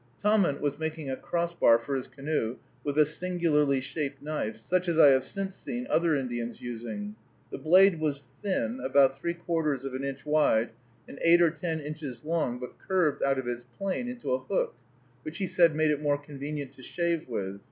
Tahmunt 0.23 0.61
was 0.61 0.79
making 0.79 1.11
a 1.11 1.15
cross 1.15 1.53
bar 1.53 1.77
for 1.77 1.95
his 1.95 2.07
canoe 2.07 2.57
with 2.83 2.97
a 2.97 3.05
singularly 3.05 3.79
shaped 3.79 4.19
knife, 4.19 4.55
such 4.55 4.87
as 4.87 4.97
I 4.97 5.09
have 5.09 5.23
since 5.23 5.55
seen 5.55 5.85
other 5.91 6.15
Indians 6.15 6.59
using. 6.59 7.13
The 7.51 7.59
blade 7.59 7.99
was 7.99 8.25
thin, 8.41 8.79
about 8.83 9.15
three 9.19 9.35
quarters 9.35 9.85
of 9.85 9.93
an 9.93 10.03
inch 10.03 10.25
wide, 10.25 10.71
and 11.07 11.19
eight 11.21 11.39
or 11.39 11.55
nine 11.61 11.79
inches 11.81 12.23
long, 12.25 12.57
but 12.57 12.79
curved 12.79 13.21
out 13.21 13.37
of 13.37 13.47
its 13.47 13.67
plane 13.77 14.07
into 14.09 14.31
a 14.33 14.39
hook, 14.39 14.73
which 15.21 15.37
he 15.37 15.45
said 15.45 15.75
made 15.75 15.91
it 15.91 16.01
more 16.01 16.17
convenient 16.17 16.73
to 16.77 16.81
shave 16.81 17.29
with. 17.29 17.59